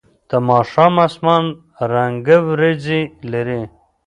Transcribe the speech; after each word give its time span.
د 0.29 0.31
ماښام 0.49 0.93
اسمان 1.07 1.43
رنګه 1.93 2.37
ورېځې 2.49 3.01
لرلې. 3.31 3.63